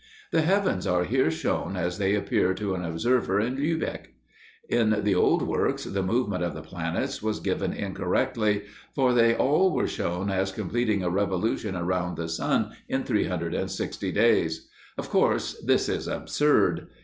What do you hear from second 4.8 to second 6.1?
the old works the